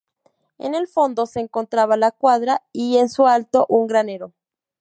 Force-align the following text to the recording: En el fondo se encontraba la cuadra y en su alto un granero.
En 0.57 0.73
el 0.73 0.87
fondo 0.87 1.27
se 1.27 1.41
encontraba 1.41 1.95
la 1.95 2.09
cuadra 2.09 2.63
y 2.73 2.97
en 2.97 3.07
su 3.07 3.27
alto 3.27 3.67
un 3.69 3.85
granero. 3.85 4.33